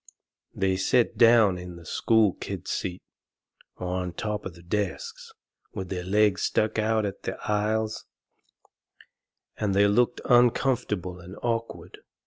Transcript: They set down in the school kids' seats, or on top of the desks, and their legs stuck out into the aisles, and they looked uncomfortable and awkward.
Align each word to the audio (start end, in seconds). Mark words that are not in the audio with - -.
They 0.55 0.77
set 0.77 1.15
down 1.15 1.59
in 1.59 1.75
the 1.75 1.85
school 1.85 2.33
kids' 2.33 2.71
seats, 2.71 3.03
or 3.77 3.87
on 3.89 4.13
top 4.13 4.47
of 4.47 4.55
the 4.55 4.63
desks, 4.63 5.31
and 5.75 5.89
their 5.91 6.03
legs 6.03 6.41
stuck 6.41 6.79
out 6.79 7.05
into 7.05 7.17
the 7.21 7.37
aisles, 7.45 8.05
and 9.57 9.75
they 9.75 9.85
looked 9.85 10.19
uncomfortable 10.25 11.19
and 11.19 11.35
awkward. 11.43 11.99